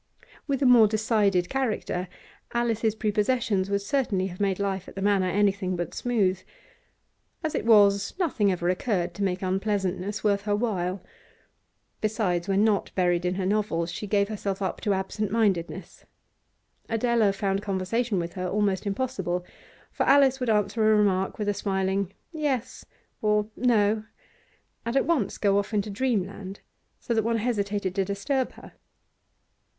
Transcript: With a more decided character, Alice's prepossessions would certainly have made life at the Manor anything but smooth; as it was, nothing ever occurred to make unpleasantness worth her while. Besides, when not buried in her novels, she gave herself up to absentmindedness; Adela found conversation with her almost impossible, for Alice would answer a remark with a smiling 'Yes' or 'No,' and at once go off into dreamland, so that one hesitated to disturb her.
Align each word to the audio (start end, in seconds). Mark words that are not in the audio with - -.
With 0.47 0.63
a 0.63 0.65
more 0.65 0.87
decided 0.87 1.47
character, 1.47 2.07
Alice's 2.55 2.95
prepossessions 2.95 3.69
would 3.69 3.83
certainly 3.83 4.25
have 4.25 4.39
made 4.39 4.57
life 4.57 4.87
at 4.87 4.95
the 4.95 5.01
Manor 5.03 5.29
anything 5.29 5.75
but 5.75 5.93
smooth; 5.93 6.39
as 7.43 7.53
it 7.53 7.67
was, 7.67 8.15
nothing 8.17 8.51
ever 8.51 8.67
occurred 8.67 9.13
to 9.13 9.23
make 9.23 9.43
unpleasantness 9.43 10.23
worth 10.23 10.41
her 10.45 10.55
while. 10.55 11.03
Besides, 12.01 12.47
when 12.47 12.63
not 12.63 12.89
buried 12.95 13.25
in 13.25 13.35
her 13.35 13.45
novels, 13.45 13.91
she 13.91 14.07
gave 14.07 14.27
herself 14.27 14.59
up 14.59 14.81
to 14.81 14.93
absentmindedness; 14.95 16.05
Adela 16.89 17.31
found 17.31 17.61
conversation 17.61 18.17
with 18.17 18.33
her 18.33 18.47
almost 18.49 18.87
impossible, 18.87 19.45
for 19.91 20.07
Alice 20.07 20.39
would 20.39 20.49
answer 20.49 20.83
a 20.91 20.97
remark 20.97 21.37
with 21.37 21.47
a 21.47 21.53
smiling 21.53 22.11
'Yes' 22.33 22.85
or 23.21 23.51
'No,' 23.55 24.05
and 24.83 24.97
at 24.97 25.05
once 25.05 25.37
go 25.37 25.59
off 25.59 25.75
into 25.75 25.91
dreamland, 25.91 26.61
so 26.99 27.13
that 27.13 27.21
one 27.23 27.37
hesitated 27.37 27.93
to 27.93 28.03
disturb 28.03 28.53
her. 28.53 28.71